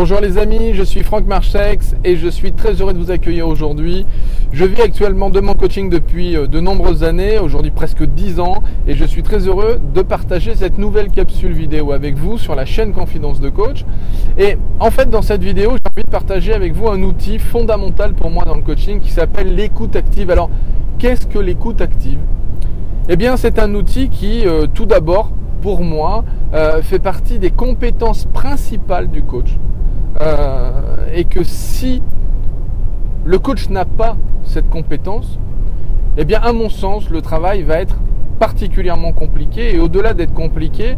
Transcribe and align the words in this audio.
Bonjour 0.00 0.20
les 0.20 0.38
amis, 0.38 0.74
je 0.74 0.84
suis 0.84 1.02
Franck 1.02 1.26
Marchex 1.26 1.96
et 2.04 2.14
je 2.14 2.28
suis 2.28 2.52
très 2.52 2.74
heureux 2.74 2.92
de 2.92 2.98
vous 2.98 3.10
accueillir 3.10 3.48
aujourd'hui. 3.48 4.06
Je 4.52 4.64
vis 4.64 4.80
actuellement 4.80 5.28
de 5.28 5.40
mon 5.40 5.54
coaching 5.54 5.90
depuis 5.90 6.36
euh, 6.36 6.46
de 6.46 6.60
nombreuses 6.60 7.02
années, 7.02 7.40
aujourd'hui 7.40 7.72
presque 7.72 8.04
10 8.04 8.38
ans, 8.38 8.62
et 8.86 8.94
je 8.94 9.04
suis 9.04 9.24
très 9.24 9.48
heureux 9.48 9.80
de 9.92 10.00
partager 10.02 10.54
cette 10.54 10.78
nouvelle 10.78 11.10
capsule 11.10 11.52
vidéo 11.52 11.90
avec 11.90 12.16
vous 12.16 12.38
sur 12.38 12.54
la 12.54 12.64
chaîne 12.64 12.92
Confidence 12.92 13.40
de 13.40 13.48
Coach. 13.48 13.84
Et 14.38 14.56
en 14.78 14.92
fait, 14.92 15.10
dans 15.10 15.20
cette 15.20 15.42
vidéo, 15.42 15.72
j'ai 15.72 15.90
envie 15.92 16.04
de 16.04 16.10
partager 16.12 16.52
avec 16.54 16.74
vous 16.74 16.88
un 16.88 17.02
outil 17.02 17.40
fondamental 17.40 18.14
pour 18.14 18.30
moi 18.30 18.44
dans 18.44 18.54
le 18.54 18.62
coaching 18.62 19.00
qui 19.00 19.10
s'appelle 19.10 19.56
l'écoute 19.56 19.96
active. 19.96 20.30
Alors, 20.30 20.48
qu'est-ce 21.00 21.26
que 21.26 21.40
l'écoute 21.40 21.80
active? 21.80 22.20
Eh 23.08 23.16
bien, 23.16 23.36
c'est 23.36 23.58
un 23.58 23.74
outil 23.74 24.10
qui, 24.10 24.46
euh, 24.46 24.68
tout 24.72 24.86
d'abord, 24.86 25.32
pour 25.60 25.82
moi, 25.82 26.24
euh, 26.54 26.82
fait 26.82 27.00
partie 27.00 27.40
des 27.40 27.50
compétences 27.50 28.26
principales 28.26 29.08
du 29.08 29.24
coach. 29.24 29.56
Euh, 30.20 31.06
et 31.14 31.24
que 31.24 31.44
si 31.44 32.02
le 33.24 33.38
coach 33.38 33.68
n'a 33.68 33.84
pas 33.84 34.16
cette 34.44 34.68
compétence, 34.68 35.38
eh 36.16 36.24
bien, 36.24 36.40
à 36.40 36.52
mon 36.52 36.68
sens, 36.68 37.10
le 37.10 37.22
travail 37.22 37.62
va 37.62 37.80
être 37.80 37.96
particulièrement 38.38 39.12
compliqué. 39.12 39.74
Et 39.74 39.78
au-delà 39.78 40.14
d'être 40.14 40.34
compliqué, 40.34 40.96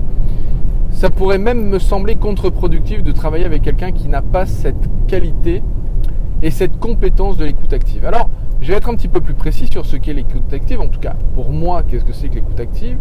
ça 0.91 1.11
pourrait 1.11 1.39
même 1.39 1.69
me 1.69 1.79
sembler 1.79 2.17
contre-productif 2.17 3.03
de 3.03 3.13
travailler 3.13 3.45
avec 3.45 3.63
quelqu'un 3.63 3.93
qui 3.93 4.09
n'a 4.09 4.23
pas 4.23 4.47
cette 4.47 4.89
qualité 5.07 5.63
et 6.43 6.51
cette 6.51 6.79
compétence 6.79 7.37
de 7.37 7.45
l'écoute 7.45 7.73
active. 7.73 8.07
Alors, 8.07 8.29
je 8.61 8.69
vais 8.69 8.75
être 8.75 8.89
un 8.89 8.95
petit 8.95 9.09
peu 9.09 9.21
plus 9.21 9.35
précis 9.35 9.69
sur 9.71 9.87
ce 9.87 9.97
qu'est 9.97 10.13
l'écoute 10.13 10.53
active. 10.53 10.81
En 10.81 10.89
tout 10.89 11.01
cas, 11.01 11.15
pour 11.35 11.51
moi, 11.51 11.83
qu'est-ce 11.83 12.05
que 12.05 12.13
c'est 12.13 12.29
que 12.29 12.37
l'écoute 12.37 12.61
active? 12.61 12.99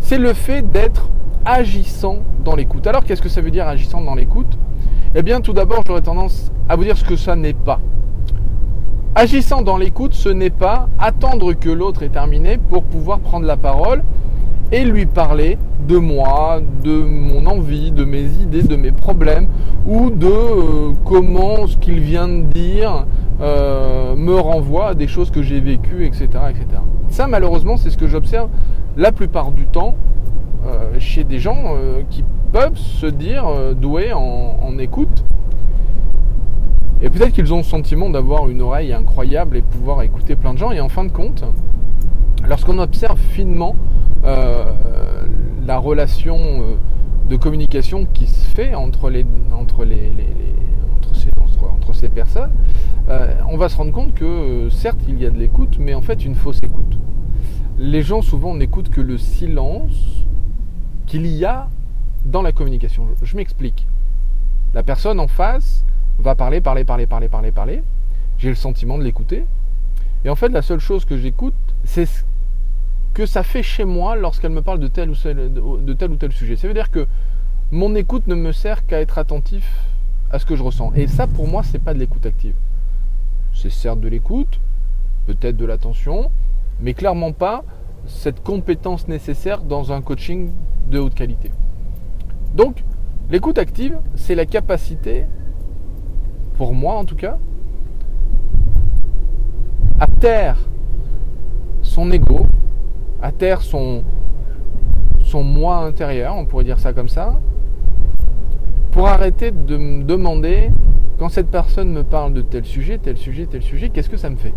C'est 0.00 0.18
le 0.18 0.32
fait 0.32 0.62
d'être 0.62 1.10
agissant 1.44 2.18
dans 2.44 2.56
l'écoute. 2.56 2.86
Alors, 2.86 3.04
qu'est-ce 3.04 3.22
que 3.22 3.28
ça 3.28 3.40
veut 3.40 3.50
dire 3.50 3.66
agissant 3.66 4.00
dans 4.00 4.14
l'écoute? 4.14 4.58
Eh 5.14 5.22
bien, 5.22 5.40
tout 5.40 5.52
d'abord, 5.52 5.82
j'aurais 5.86 6.02
tendance 6.02 6.52
à 6.68 6.76
vous 6.76 6.84
dire 6.84 6.96
ce 6.96 7.04
que 7.04 7.16
ça 7.16 7.34
n'est 7.34 7.54
pas. 7.54 7.80
Agissant 9.14 9.62
dans 9.62 9.78
l'écoute, 9.78 10.12
ce 10.12 10.28
n'est 10.28 10.50
pas 10.50 10.88
attendre 10.98 11.54
que 11.54 11.70
l'autre 11.70 12.02
ait 12.02 12.10
terminé 12.10 12.58
pour 12.58 12.84
pouvoir 12.84 13.18
prendre 13.20 13.46
la 13.46 13.56
parole 13.56 14.02
et 14.70 14.84
lui 14.84 15.06
parler 15.06 15.56
de 15.88 15.96
moi, 15.96 16.60
de 16.84 16.92
mon 16.92 17.46
envie, 17.46 17.90
de 17.90 18.04
mes 18.04 18.24
idées, 18.24 18.62
de 18.62 18.76
mes 18.76 18.92
problèmes, 18.92 19.48
ou 19.86 20.10
de 20.10 20.26
euh, 20.26 20.92
comment 21.06 21.66
ce 21.66 21.78
qu'il 21.78 22.00
vient 22.00 22.28
de 22.28 22.42
dire 22.42 23.06
euh, 23.40 24.14
me 24.14 24.34
renvoie 24.34 24.88
à 24.88 24.94
des 24.94 25.08
choses 25.08 25.30
que 25.30 25.42
j'ai 25.42 25.60
vécues, 25.60 26.04
etc., 26.04 26.28
etc. 26.50 26.82
Ça, 27.08 27.26
malheureusement, 27.26 27.78
c'est 27.78 27.88
ce 27.88 27.96
que 27.96 28.08
j'observe 28.08 28.50
la 28.96 29.10
plupart 29.10 29.52
du 29.52 29.64
temps 29.64 29.94
euh, 30.66 30.98
chez 30.98 31.24
des 31.24 31.38
gens 31.38 31.76
qui 32.10 32.24
peuvent 32.52 32.76
se 32.76 33.06
dire 33.06 33.46
euh, 33.46 33.74
doués 33.74 34.12
en, 34.12 34.78
écoute. 34.78 35.24
Et 37.02 37.10
peut-être 37.10 37.32
qu'ils 37.32 37.52
ont 37.52 37.58
le 37.58 37.62
sentiment 37.64 38.10
d'avoir 38.10 38.48
une 38.48 38.62
oreille 38.62 38.92
incroyable 38.92 39.56
et 39.56 39.62
pouvoir 39.62 40.02
écouter 40.02 40.36
plein 40.36 40.54
de 40.54 40.58
gens. 40.58 40.70
Et 40.70 40.80
en 40.80 40.88
fin 40.88 41.04
de 41.04 41.10
compte, 41.10 41.42
lorsqu'on 42.46 42.78
observe 42.78 43.18
finement 43.18 43.74
euh, 44.24 44.64
la 45.66 45.78
relation 45.78 46.38
euh, 46.38 46.76
de 47.28 47.36
communication 47.36 48.06
qui 48.12 48.26
se 48.26 48.46
fait 48.48 48.74
entre, 48.74 49.10
les, 49.10 49.26
entre, 49.52 49.84
les, 49.84 50.12
ces, 51.92 52.08
personnes, 52.08 52.50
on 53.50 53.56
va 53.56 53.68
se 53.68 53.76
rendre 53.76 53.90
compte 53.90 54.14
que 54.14 54.68
certes 54.70 55.00
il 55.08 55.20
y 55.20 55.26
a 55.26 55.30
de 55.30 55.38
l'écoute, 55.38 55.78
mais 55.80 55.94
en 55.94 56.02
fait 56.02 56.24
une 56.24 56.36
fausse 56.36 56.60
écoute. 56.62 56.98
Les 57.76 58.02
gens 58.02 58.22
souvent 58.22 58.54
n'écoutent 58.54 58.90
que 58.90 59.00
le 59.00 59.18
silence 59.18 60.17
qu'il 61.08 61.26
y 61.26 61.44
a 61.44 61.68
dans 62.24 62.42
la 62.42 62.52
communication. 62.52 63.08
Je, 63.22 63.36
m'explique. 63.36 63.86
La 64.74 64.82
personne 64.82 65.18
en 65.18 65.26
face 65.26 65.84
va 66.18 66.34
parler, 66.34 66.60
parler, 66.60 66.84
parler, 66.84 67.06
parler, 67.06 67.28
parler, 67.28 67.50
parler. 67.50 67.82
J'ai 68.38 68.50
le 68.50 68.54
sentiment 68.54 68.98
de 68.98 69.02
l'écouter. 69.02 69.44
Et 70.24 70.30
en 70.30 70.36
fait, 70.36 70.50
la 70.50 70.62
seule 70.62 70.80
chose 70.80 71.04
que 71.04 71.16
j'écoute, 71.16 71.54
c'est 71.84 72.06
ce 72.06 72.22
que 73.14 73.24
ça 73.24 73.42
fait 73.42 73.62
chez 73.62 73.84
moi 73.84 74.14
lorsqu'elle 74.14 74.52
me 74.52 74.62
parle 74.62 74.78
de 74.78 74.88
tel, 74.88 75.10
ou 75.10 76.16
tel, 76.16 76.32
sujet. 76.32 76.56
Ça 76.56 76.68
veut 76.68 76.74
dire 76.74 76.90
que 76.90 77.06
mon 77.72 77.94
écoute 77.94 78.26
ne 78.26 78.34
me 78.34 78.52
sert 78.52 78.86
qu'à 78.86 79.00
être 79.00 79.18
attentif 79.18 79.66
à 80.30 80.38
ce 80.38 80.44
que 80.44 80.56
je 80.56 80.62
ressens. 80.62 80.92
Et 80.94 81.06
ça, 81.06 81.26
pour 81.26 81.48
moi, 81.48 81.62
c'est 81.62 81.78
pas 81.78 81.94
de 81.94 81.98
l'écoute 81.98 82.26
active. 82.26 82.54
C'est 83.54 83.70
certes 83.70 84.00
de 84.00 84.08
l'écoute, 84.08 84.60
peut-être 85.26 85.56
de 85.56 85.64
l'attention, 85.64 86.30
mais 86.80 86.92
clairement 86.92 87.32
pas 87.32 87.64
cette 88.06 88.42
compétence 88.42 89.08
nécessaire 89.08 89.62
dans 89.62 89.92
un 89.92 90.00
coaching 90.00 90.50
de 90.90 90.98
haute 90.98 91.14
qualité. 91.14 91.50
Donc, 92.54 92.84
l'écoute 93.30 93.58
active, 93.58 93.98
c'est 94.14 94.34
la 94.34 94.46
capacité, 94.46 95.26
pour 96.56 96.74
moi 96.74 96.94
en 96.94 97.04
tout 97.04 97.16
cas, 97.16 97.38
à 100.00 100.06
taire 100.06 100.56
son 101.82 102.10
ego, 102.10 102.46
à 103.20 103.32
taire 103.32 103.62
son, 103.62 104.02
moi 105.34 105.78
intérieur, 105.78 106.36
on 106.36 106.46
pourrait 106.46 106.64
dire 106.64 106.78
ça 106.78 106.92
comme 106.92 107.08
ça, 107.08 107.40
pour 108.90 109.08
arrêter 109.08 109.50
de 109.50 109.76
me 109.76 110.02
demander, 110.02 110.70
quand 111.18 111.28
cette 111.28 111.48
personne 111.48 111.92
me 111.92 112.04
parle 112.04 112.32
de 112.32 112.42
tel 112.42 112.64
sujet, 112.64 112.98
tel 112.98 113.16
sujet, 113.16 113.46
tel 113.46 113.62
sujet, 113.62 113.90
qu'est-ce 113.90 114.08
que 114.08 114.16
ça 114.16 114.30
me 114.30 114.36
fait? 114.36 114.54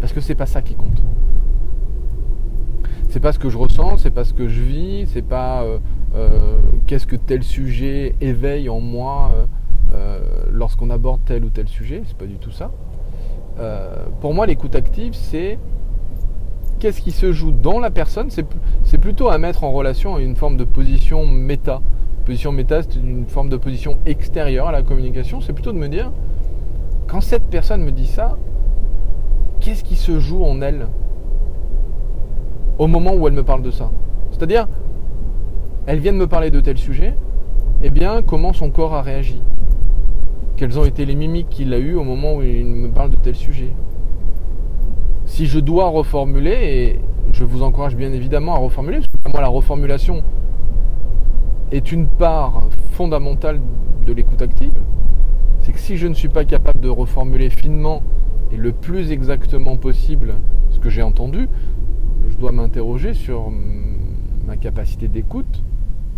Parce 0.00 0.12
que 0.12 0.20
c'est 0.20 0.34
pas 0.34 0.46
ça 0.46 0.62
qui 0.62 0.74
compte. 0.74 1.02
C'est 3.10 3.18
pas 3.18 3.32
ce 3.32 3.40
que 3.40 3.50
je 3.50 3.58
ressens, 3.58 3.98
c'est 3.98 4.12
pas 4.12 4.22
ce 4.22 4.32
que 4.32 4.46
je 4.46 4.62
vis, 4.62 5.08
c'est 5.12 5.26
pas 5.26 5.62
euh, 5.62 5.78
euh, 6.14 6.60
qu'est-ce 6.86 7.08
que 7.08 7.16
tel 7.16 7.42
sujet 7.42 8.14
éveille 8.20 8.68
en 8.68 8.78
moi 8.78 9.32
euh, 9.92 10.20
lorsqu'on 10.52 10.90
aborde 10.90 11.20
tel 11.24 11.44
ou 11.44 11.50
tel 11.50 11.66
sujet, 11.66 12.02
c'est 12.06 12.16
pas 12.16 12.26
du 12.26 12.36
tout 12.36 12.52
ça. 12.52 12.70
pour 14.20 14.32
moi, 14.32 14.46
l'écoute 14.46 14.76
active, 14.76 15.12
c'est 15.14 15.58
qu'est-ce 16.78 17.00
qui 17.00 17.10
se 17.10 17.32
joue 17.32 17.50
dans 17.50 17.80
la 17.80 17.90
personne, 17.90 18.30
c'est 18.30 18.98
plutôt 18.98 19.28
à 19.28 19.38
mettre 19.38 19.64
en 19.64 19.72
relation 19.72 20.16
une 20.18 20.36
forme 20.36 20.56
de 20.56 20.64
position 20.64 21.26
méta. 21.26 21.82
Position 22.24 22.52
méta, 22.52 22.84
c'est 22.84 22.94
une 22.94 23.26
forme 23.26 23.48
de 23.48 23.56
position 23.56 23.98
extérieure 24.06 24.68
à 24.68 24.72
la 24.72 24.84
communication, 24.84 25.40
c'est 25.40 25.52
plutôt 25.52 25.72
de 25.72 25.78
me 25.78 25.88
dire, 25.88 26.12
quand 27.08 27.20
cette 27.20 27.50
personne 27.50 27.82
me 27.82 27.90
dit 27.90 28.06
ça, 28.06 28.38
qu'est-ce 29.58 29.82
qui 29.82 29.96
se 29.96 30.20
joue 30.20 30.44
en 30.44 30.62
elle? 30.62 30.86
Au 32.80 32.86
moment 32.86 33.12
où 33.12 33.28
elle 33.28 33.34
me 33.34 33.42
parle 33.42 33.60
de 33.60 33.70
ça. 33.70 33.90
C'est-à-dire, 34.30 34.66
elle 35.86 35.98
vient 35.98 36.14
de 36.14 36.16
me 36.16 36.26
parler 36.26 36.50
de 36.50 36.60
tel 36.60 36.78
sujet, 36.78 37.14
eh 37.82 37.90
bien, 37.90 38.22
comment 38.22 38.54
son 38.54 38.70
corps 38.70 38.94
a 38.94 39.02
réagi? 39.02 39.42
Quelles 40.56 40.78
ont 40.78 40.86
été 40.86 41.04
les 41.04 41.14
mimiques 41.14 41.50
qu'il 41.50 41.74
a 41.74 41.78
eues 41.78 41.94
au 41.94 42.04
moment 42.04 42.36
où 42.36 42.42
il 42.42 42.64
me 42.64 42.88
parle 42.88 43.10
de 43.10 43.16
tel 43.16 43.34
sujet? 43.34 43.68
Si 45.26 45.44
je 45.44 45.60
dois 45.60 45.88
reformuler, 45.88 46.54
et 46.54 47.00
je 47.34 47.44
vous 47.44 47.62
encourage 47.62 47.96
bien 47.96 48.14
évidemment 48.14 48.54
à 48.54 48.58
reformuler, 48.58 48.96
parce 48.96 49.08
que 49.08 49.18
pour 49.24 49.32
moi 49.34 49.42
la 49.42 49.48
reformulation 49.48 50.22
est 51.72 51.92
une 51.92 52.06
part 52.06 52.62
fondamentale 52.92 53.60
de 54.06 54.12
l'écoute 54.14 54.40
active, 54.40 54.72
c'est 55.60 55.72
que 55.72 55.78
si 55.78 55.98
je 55.98 56.06
ne 56.06 56.14
suis 56.14 56.30
pas 56.30 56.46
capable 56.46 56.80
de 56.80 56.88
reformuler 56.88 57.50
finement 57.50 58.00
et 58.50 58.56
le 58.56 58.72
plus 58.72 59.12
exactement 59.12 59.76
possible 59.76 60.36
ce 60.70 60.78
que 60.78 60.88
j'ai 60.88 61.02
entendu, 61.02 61.46
dois 62.40 62.52
m'interroger 62.52 63.12
sur 63.12 63.52
ma 64.46 64.56
capacité 64.56 65.08
d'écoute 65.08 65.62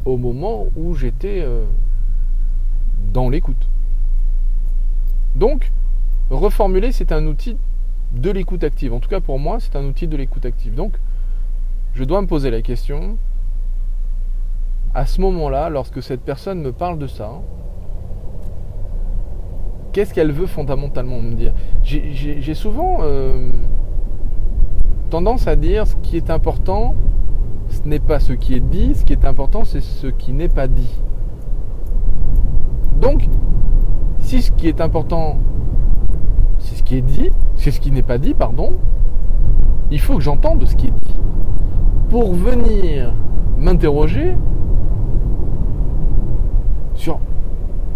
au 0.04 0.16
moment 0.16 0.66
où 0.76 0.94
j'étais 0.94 1.42
euh, 1.42 1.64
dans 3.12 3.28
l'écoute. 3.28 3.68
Donc, 5.34 5.72
reformuler, 6.30 6.92
c'est 6.92 7.10
un 7.10 7.26
outil 7.26 7.56
de 8.12 8.30
l'écoute 8.30 8.62
active. 8.62 8.94
En 8.94 9.00
tout 9.00 9.08
cas, 9.08 9.20
pour 9.20 9.38
moi, 9.38 9.58
c'est 9.58 9.74
un 9.74 9.84
outil 9.84 10.06
de 10.06 10.16
l'écoute 10.16 10.46
active. 10.46 10.74
Donc, 10.74 10.92
je 11.94 12.04
dois 12.04 12.22
me 12.22 12.26
poser 12.28 12.50
la 12.50 12.62
question, 12.62 13.16
à 14.94 15.06
ce 15.06 15.20
moment-là, 15.22 15.70
lorsque 15.70 16.02
cette 16.02 16.20
personne 16.20 16.60
me 16.60 16.72
parle 16.72 16.98
de 16.98 17.08
ça, 17.08 17.32
qu'est-ce 19.92 20.14
qu'elle 20.14 20.32
veut 20.32 20.46
fondamentalement 20.46 21.20
me 21.20 21.34
dire? 21.34 21.52
J'ai 21.82 22.54
souvent... 22.54 22.98
Euh, 23.00 23.50
tendance 25.12 25.46
à 25.46 25.56
dire 25.56 25.86
ce 25.86 25.94
qui 25.96 26.16
est 26.16 26.30
important, 26.30 26.94
ce 27.68 27.86
n'est 27.86 27.98
pas 27.98 28.18
ce 28.18 28.32
qui 28.32 28.54
est 28.54 28.60
dit, 28.60 28.94
ce 28.94 29.04
qui 29.04 29.12
est 29.12 29.26
important, 29.26 29.62
c'est 29.62 29.82
ce 29.82 30.06
qui 30.06 30.32
n'est 30.32 30.48
pas 30.48 30.68
dit. 30.68 30.88
Donc, 32.98 33.28
si 34.20 34.40
ce 34.40 34.50
qui 34.52 34.68
est 34.68 34.80
important, 34.80 35.36
c'est 36.58 36.76
ce 36.76 36.82
qui 36.82 36.96
est 36.96 37.02
dit, 37.02 37.28
c'est 37.56 37.70
ce 37.70 37.78
qui 37.78 37.90
n'est 37.90 38.02
pas 38.02 38.16
dit, 38.16 38.32
pardon, 38.32 38.70
il 39.90 40.00
faut 40.00 40.16
que 40.16 40.22
j'entende 40.22 40.64
ce 40.64 40.74
qui 40.76 40.86
est 40.86 40.90
dit. 41.04 41.16
Pour 42.08 42.32
venir 42.32 43.12
m'interroger 43.58 44.34
sur 46.94 47.18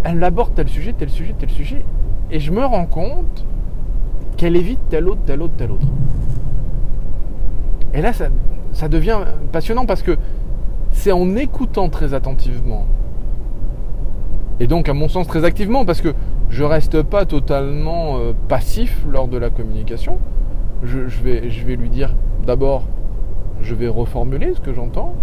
elle 0.04 0.22
aborde 0.22 0.52
tel 0.54 0.68
sujet, 0.68 0.92
tel 0.92 1.08
sujet, 1.08 1.34
tel 1.38 1.48
sujet, 1.48 1.82
et 2.30 2.40
je 2.40 2.52
me 2.52 2.62
rends 2.62 2.84
compte 2.84 3.46
qu'elle 4.36 4.54
évite 4.54 4.80
tel 4.90 5.08
autre, 5.08 5.22
tel 5.24 5.40
autre, 5.40 5.54
tel 5.56 5.70
autre. 5.70 5.86
Et 7.96 8.02
là, 8.02 8.12
ça, 8.12 8.88
devient 8.88 9.18
passionnant 9.52 9.86
parce 9.86 10.02
que 10.02 10.18
c'est 10.90 11.12
en 11.12 11.34
écoutant 11.34 11.88
très 11.88 12.12
attentivement 12.12 12.84
Et 14.60 14.66
donc, 14.66 14.90
à 14.90 14.94
mon 14.94 15.08
sens, 15.08 15.26
très 15.26 15.44
activement, 15.44 15.86
parce 15.86 16.02
que 16.02 16.12
je 16.50 16.62
reste 16.62 17.02
pas 17.02 17.24
totalement 17.24 18.18
euh, 18.18 18.32
passif 18.48 19.04
lors 19.10 19.28
de 19.28 19.38
la 19.38 19.48
communication. 19.48 20.18
Je, 20.82 20.98
vais, 21.22 21.40
lui 21.76 21.88
dire 21.88 22.14
d'abord, 22.46 22.84
je 23.62 23.74
vais 23.74 23.88
reformuler 23.88 24.52
ce 24.54 24.60
que 24.60 24.74
j'entends, 24.74 25.14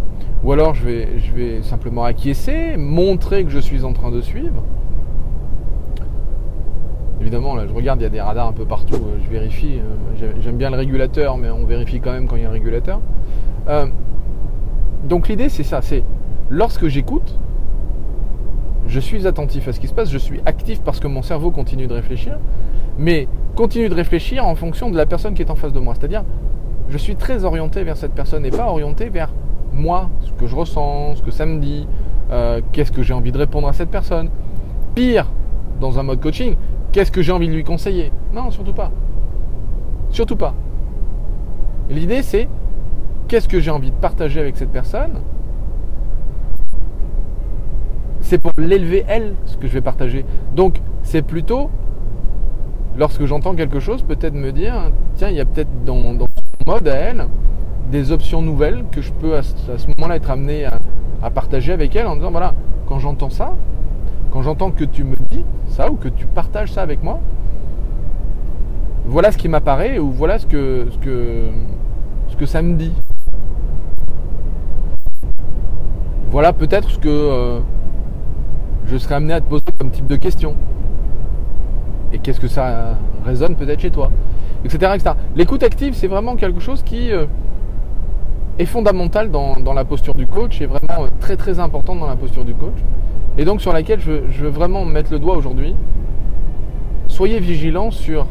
ou 0.43 0.51
alors 0.51 0.73
je 0.73 0.83
vais 0.83 1.61
simplement 1.61 2.03
acquiescer, 2.03 2.75
montrer 2.75 3.43
que 3.43 3.51
je 3.51 3.59
suis 3.59 3.83
en 3.83 3.93
train 3.93 4.09
de 4.09 4.21
suivre. 4.21 4.63
Évidemment, 7.23 7.55
là, 7.55 7.65
je 7.65 7.73
regarde, 7.73 8.01
il 8.01 8.03
y 8.03 8.07
a 8.07 8.09
des 8.09 8.19
radars 8.19 8.49
un 8.49 8.51
peu 8.51 8.65
partout, 8.65 8.95
euh, 8.95 9.17
je 9.23 9.29
vérifie. 9.29 9.79
Euh, 9.79 10.33
j'aime 10.41 10.57
bien 10.57 10.69
le 10.69 10.75
régulateur, 10.75 11.37
mais 11.37 11.49
on 11.49 11.65
vérifie 11.65 12.01
quand 12.01 12.11
même 12.11 12.27
quand 12.27 12.35
il 12.35 12.41
y 12.41 12.45
a 12.45 12.49
un 12.49 12.51
régulateur. 12.51 12.99
donc 15.05 15.29
l'idée, 15.29 15.47
c'est 15.47 15.63
ça, 15.63 15.81
c'est 15.81 16.03
lorsque 16.49 16.87
j'écoute, 16.87 17.39
je 18.87 18.99
suis 18.99 19.25
attentif 19.25 19.69
à 19.69 19.71
ce 19.71 19.79
qui 19.79 19.87
se 19.87 19.93
passe, 19.93 20.11
je 20.11 20.17
suis 20.17 20.41
actif 20.45 20.81
parce 20.81 20.99
que 20.99 21.07
mon 21.07 21.21
cerveau 21.21 21.49
continue 21.49 21.87
de 21.87 21.93
réfléchir, 21.93 22.39
mais 22.97 23.29
continue 23.55 23.87
de 23.87 23.95
réfléchir 23.95 24.45
en 24.45 24.55
fonction 24.55 24.91
de 24.91 24.97
la 24.97 25.05
personne 25.05 25.33
qui 25.33 25.41
est 25.43 25.49
en 25.49 25.55
face 25.55 25.71
de 25.71 25.79
moi. 25.79 25.93
C'est-à-dire, 25.97 26.25
je 26.89 26.97
suis 26.97 27.15
très 27.15 27.45
orienté 27.45 27.85
vers 27.85 27.95
cette 27.95 28.11
personne 28.11 28.45
et 28.45 28.51
pas 28.51 28.67
orienté 28.67 29.07
vers 29.07 29.31
moi, 29.71 30.09
ce 30.19 30.31
que 30.33 30.45
je 30.45 30.55
ressens, 30.57 31.15
ce 31.15 31.21
que 31.21 31.31
ça 31.31 31.45
me 31.45 31.59
dit, 31.61 31.87
euh, 32.31 32.59
qu'est-ce 32.73 32.91
que 32.91 33.01
j'ai 33.01 33.13
envie 33.13 33.31
de 33.31 33.37
répondre 33.37 33.69
à 33.69 33.73
cette 33.73 33.89
personne. 33.89 34.29
Pire, 34.93 35.27
dans 35.79 35.99
un 35.99 36.03
mode 36.03 36.19
coaching, 36.19 36.55
qu'est-ce 36.93 37.11
que 37.11 37.21
j'ai 37.21 37.33
envie 37.33 37.49
de 37.49 37.53
lui 37.53 37.65
conseiller? 37.65 38.13
Non, 38.33 38.51
surtout 38.51 38.71
pas. 38.71 38.91
Surtout 40.11 40.37
pas. 40.37 40.53
L'idée, 41.89 42.21
c'est 42.21 42.47
qu'est-ce 43.27 43.49
que 43.49 43.59
j'ai 43.59 43.71
envie 43.71 43.91
de 43.91 43.95
partager 43.95 44.39
avec 44.39 44.55
cette 44.55 44.71
personne? 44.71 45.19
C'est 48.21 48.37
pour 48.37 48.53
l'élever 48.57 49.03
elle, 49.07 49.35
ce 49.45 49.57
que 49.57 49.67
je 49.67 49.73
vais 49.73 49.81
partager. 49.81 50.23
Donc, 50.55 50.79
c'est 51.01 51.23
plutôt, 51.23 51.69
lorsque 52.97 53.25
j'entends 53.25 53.55
quelque 53.55 53.79
chose, 53.79 54.01
peut-être 54.03 54.35
me 54.35 54.51
dire, 54.51 54.91
tiens, 55.15 55.29
il 55.29 55.35
y 55.35 55.41
a 55.41 55.45
peut-être 55.45 55.83
dans, 55.83 56.01
son 56.01 56.27
mode 56.65 56.87
à 56.87 56.95
elle 56.95 57.27
des 57.91 58.11
options 58.11 58.41
nouvelles 58.41 58.85
que 58.91 59.01
je 59.01 59.11
peux 59.11 59.35
à 59.35 59.43
ce, 59.43 59.87
moment-là 59.97 60.15
être 60.15 60.31
amené 60.31 60.65
à, 60.65 61.29
partager 61.31 61.73
avec 61.73 61.95
elle 61.95 62.07
en 62.07 62.15
disant, 62.15 62.31
voilà, 62.31 62.53
quand 62.87 62.99
j'entends 62.99 63.29
ça, 63.29 63.53
quand 64.33 64.41
j'entends 64.41 64.71
que 64.71 64.83
tu 64.83 65.03
me 65.03 65.15
dis 65.29 65.45
ça 65.67 65.91
ou 65.91 65.95
que 65.95 66.07
tu 66.07 66.25
partages 66.25 66.71
ça 66.71 66.81
avec 66.81 67.03
moi, 67.03 67.19
voilà 69.05 69.31
ce 69.31 69.37
qui 69.37 69.47
m'apparaît 69.47 69.99
ou 69.99 70.09
voilà 70.09 70.39
ce 70.39 70.47
que, 70.47 70.87
ce 70.91 72.35
que, 72.35 72.45
ça 72.47 72.63
me 72.63 72.75
dit. 72.75 72.93
Voilà 76.31 76.51
peut-être 76.51 76.89
ce 76.89 76.97
que 76.97 77.09
euh, 77.09 77.59
je 78.87 78.97
serai 78.97 79.15
amené 79.15 79.33
à 79.33 79.39
te 79.39 79.47
poser 79.47 79.65
comme 79.77 79.91
type 79.91 80.07
de 80.07 80.15
question. 80.15 80.55
Et 82.11 82.17
qu'est-ce 82.17 82.39
que 82.39 82.47
ça 82.47 82.97
résonne 83.23 83.55
peut-être 83.55 83.81
chez 83.81 83.91
toi 83.91 84.09
Etc. 84.65 84.97
L'écoute 85.35 85.61
active, 85.61 85.93
c'est 85.93 86.07
vraiment 86.07 86.35
quelque 86.37 86.59
chose 86.59 86.81
qui 86.81 87.11
euh, 87.11 87.27
est 88.57 88.65
fondamental 88.65 89.29
dans, 89.29 89.73
la 89.75 89.85
posture 89.85 90.15
du 90.15 90.25
coach, 90.25 90.59
et 90.59 90.65
vraiment 90.65 91.03
euh, 91.03 91.07
très 91.19 91.37
très 91.37 91.59
important 91.59 91.95
dans 91.95 92.07
la 92.07 92.15
posture 92.15 92.43
du 92.43 92.55
coach. 92.55 92.73
Et 93.37 93.45
donc 93.45 93.61
sur 93.61 93.73
laquelle 93.73 93.99
je, 93.99 94.11
veux 94.11 94.49
vraiment 94.49 94.85
mettre 94.85 95.11
le 95.11 95.19
doigt 95.19 95.35
aujourd'hui. 95.35 95.75
Soyez 97.07 97.39
vigilants 97.39 97.91
sur 97.91 98.27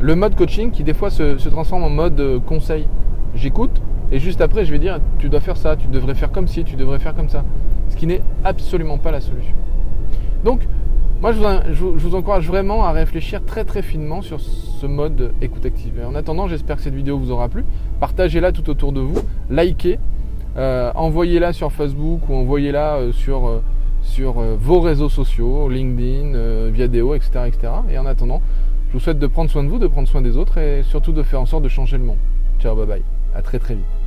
le 0.00 0.14
mode 0.14 0.34
coaching 0.34 0.70
qui 0.70 0.84
des 0.84 0.94
fois 0.94 1.10
se, 1.10 1.48
transforme 1.48 1.84
en 1.84 1.90
mode 1.90 2.20
euh, 2.20 2.38
conseil. 2.40 2.86
J'écoute 3.34 3.82
et 4.10 4.18
juste 4.18 4.40
après 4.40 4.64
je 4.64 4.72
vais 4.72 4.78
dire 4.78 5.00
tu 5.18 5.28
dois 5.28 5.40
faire 5.40 5.56
ça, 5.56 5.76
tu 5.76 5.88
devrais 5.88 6.14
faire 6.14 6.30
comme 6.30 6.48
ci, 6.48 6.64
tu 6.64 6.76
devrais 6.76 6.98
faire 6.98 7.14
comme 7.14 7.28
ça. 7.28 7.44
Ce 7.88 7.96
qui 7.96 8.06
n'est 8.06 8.22
absolument 8.44 8.98
pas 8.98 9.10
la 9.10 9.20
solution. 9.20 9.54
Donc, 10.44 10.60
moi, 11.20 11.32
je 11.32 11.84
vous, 11.84 12.14
encourage 12.14 12.46
vraiment 12.46 12.84
à 12.84 12.92
réfléchir 12.92 13.44
très 13.44 13.64
très 13.64 13.82
finement 13.82 14.22
sur 14.22 14.38
ce 14.38 14.86
mode 14.86 15.32
écoute 15.42 15.66
active. 15.66 16.00
En 16.08 16.14
attendant, 16.14 16.46
j'espère 16.46 16.76
que 16.76 16.82
cette 16.82 16.94
vidéo 16.94 17.18
vous 17.18 17.32
aura 17.32 17.48
plu. 17.48 17.64
Partagez-la 17.98 18.52
tout 18.52 18.70
autour 18.70 18.92
de 18.92 19.00
vous, 19.00 19.18
likez, 19.50 19.98
euh, 20.56 20.92
envoyez-la 20.94 21.52
sur 21.52 21.72
Facebook 21.72 22.20
ou 22.28 22.34
envoyez-la 22.34 22.98
euh, 22.98 23.12
sur, 23.12 23.60
sur 24.08 24.32
vos 24.32 24.80
réseaux 24.80 25.08
sociaux, 25.08 25.68
LinkedIn, 25.68 26.70
Viadeo, 26.70 27.14
etc., 27.14 27.30
etc. 27.46 27.72
Et 27.90 27.98
en 27.98 28.06
attendant, 28.06 28.42
je 28.88 28.94
vous 28.94 29.00
souhaite 29.00 29.18
de 29.18 29.26
prendre 29.26 29.50
soin 29.50 29.62
de 29.62 29.68
vous, 29.68 29.78
de 29.78 29.86
prendre 29.86 30.08
soin 30.08 30.22
des 30.22 30.36
autres 30.36 30.58
et 30.58 30.82
surtout 30.82 31.12
de 31.12 31.22
faire 31.22 31.40
en 31.40 31.46
sorte 31.46 31.62
de 31.62 31.68
changer 31.68 31.98
le 31.98 32.04
monde. 32.04 32.18
Ciao, 32.58 32.74
bye 32.74 32.86
bye. 32.86 33.02
À 33.34 33.42
très 33.42 33.58
très 33.58 33.74
vite. 33.74 33.97